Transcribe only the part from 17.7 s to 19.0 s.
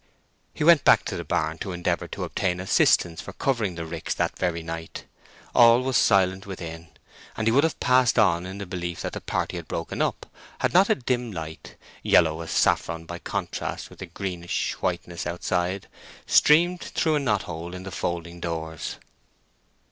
in the folding doors.